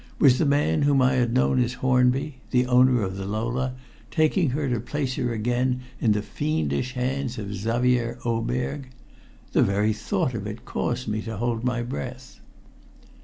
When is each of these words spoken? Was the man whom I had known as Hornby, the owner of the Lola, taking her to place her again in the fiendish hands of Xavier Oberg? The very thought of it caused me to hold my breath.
Was 0.17 0.39
the 0.39 0.47
man 0.47 0.81
whom 0.81 0.99
I 0.99 1.13
had 1.13 1.31
known 1.31 1.63
as 1.63 1.73
Hornby, 1.75 2.37
the 2.49 2.65
owner 2.65 3.03
of 3.03 3.17
the 3.17 3.27
Lola, 3.27 3.75
taking 4.09 4.49
her 4.49 4.67
to 4.67 4.79
place 4.79 5.13
her 5.13 5.31
again 5.31 5.81
in 5.99 6.13
the 6.13 6.23
fiendish 6.23 6.93
hands 6.93 7.37
of 7.37 7.53
Xavier 7.53 8.17
Oberg? 8.25 8.87
The 9.51 9.61
very 9.61 9.93
thought 9.93 10.33
of 10.33 10.47
it 10.47 10.65
caused 10.65 11.07
me 11.07 11.21
to 11.21 11.37
hold 11.37 11.63
my 11.63 11.83
breath. 11.83 12.39